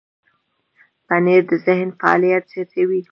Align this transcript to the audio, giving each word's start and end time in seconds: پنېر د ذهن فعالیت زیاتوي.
پنېر 1.07 1.41
د 1.51 1.51
ذهن 1.65 1.89
فعالیت 1.99 2.43
زیاتوي. 2.51 3.01